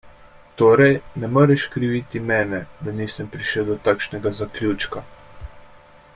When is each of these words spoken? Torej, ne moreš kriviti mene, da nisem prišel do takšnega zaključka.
Torej, 0.59 0.93
ne 1.23 1.27
moreš 1.33 1.65
kriviti 1.75 2.21
mene, 2.31 2.63
da 2.87 2.95
nisem 3.01 3.31
prišel 3.37 3.69
do 3.71 3.77
takšnega 3.89 4.33
zaključka. 4.43 5.05